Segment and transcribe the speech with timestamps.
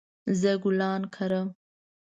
[0.39, 1.47] زه ګلان کرم